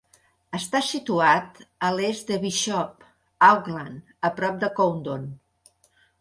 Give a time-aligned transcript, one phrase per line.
[0.59, 3.05] Està situat a l'est de Bishop
[3.49, 5.29] Auckland, a prop de Coundon.